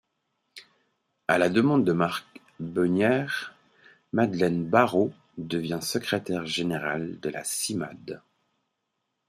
À 1.27 1.37
la 1.37 1.47
demande 1.49 1.85
de 1.85 1.91
Marc 1.93 2.25
Boegner, 2.59 3.27
Madeleine 4.13 4.65
Barot 4.67 5.13
devient 5.37 5.77
secrétaire 5.79 6.47
générale 6.47 7.19
de 7.19 7.29
la 7.29 7.43
Cimade. 7.43 8.19